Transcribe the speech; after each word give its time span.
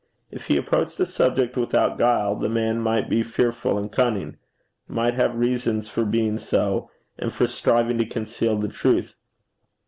If 0.31 0.47
he 0.47 0.57
approached 0.57 0.97
the 0.97 1.05
subject 1.05 1.55
without 1.55 1.99
guile, 1.99 2.33
the 2.35 2.49
man 2.49 2.79
might 2.79 3.07
be 3.07 3.21
fearful 3.21 3.77
and 3.77 3.91
cunning 3.91 4.37
might 4.87 5.13
have 5.13 5.35
reasons 5.35 5.89
for 5.89 6.05
being 6.05 6.39
so, 6.39 6.89
and 7.19 7.31
for 7.31 7.45
striving 7.45 7.99
to 7.99 8.07
conceal 8.07 8.57
the 8.57 8.67
truth. 8.67 9.13